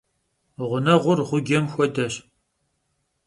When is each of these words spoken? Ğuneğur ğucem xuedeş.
Ğuneğur 0.67 1.19
ğucem 1.29 1.65
xuedeş. 1.73 2.13